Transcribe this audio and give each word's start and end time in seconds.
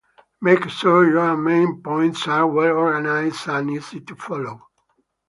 Make 0.41 0.67
sure 0.69 1.07
your 1.07 1.37
main 1.37 1.83
points 1.83 2.27
are 2.27 2.47
well-organized 2.47 3.47
and 3.49 3.69
easy 3.69 3.99
to 3.99 4.15
follow. 4.15 4.59